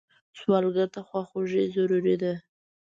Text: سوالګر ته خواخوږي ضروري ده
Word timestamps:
سوالګر 0.39 0.87
ته 0.93 0.99
خواخوږي 1.07 1.63
ضروري 1.75 2.15
ده 2.21 2.33